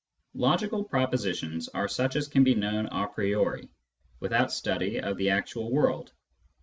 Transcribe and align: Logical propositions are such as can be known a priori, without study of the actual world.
Logical 0.33 0.83
propositions 0.83 1.67
are 1.69 1.87
such 1.87 2.15
as 2.15 2.27
can 2.27 2.43
be 2.43 2.55
known 2.55 2.87
a 2.87 3.07
priori, 3.07 3.69
without 4.19 4.51
study 4.51 4.99
of 4.99 5.15
the 5.17 5.29
actual 5.29 5.69
world. 5.69 6.11